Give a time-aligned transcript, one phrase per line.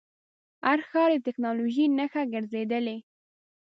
[0.65, 2.97] هر ښار یې د ټکنالوژۍ نښه ګرځېدلی.